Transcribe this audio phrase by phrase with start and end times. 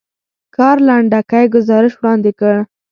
[0.55, 2.55] کار لنډکی ګزارش وړاندې کړ.